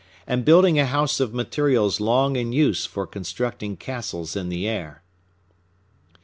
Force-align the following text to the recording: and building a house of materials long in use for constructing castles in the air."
and 0.25 0.43
building 0.43 0.79
a 0.79 0.87
house 0.87 1.19
of 1.19 1.31
materials 1.31 1.99
long 1.99 2.35
in 2.35 2.51
use 2.51 2.87
for 2.87 3.05
constructing 3.05 3.77
castles 3.77 4.35
in 4.35 4.49
the 4.49 4.67
air." 4.67 5.03